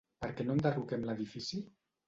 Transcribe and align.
per 0.23 0.29
què 0.39 0.45
no 0.47 0.55
enderroquem 0.59 1.07
l'edifici? 1.11 1.63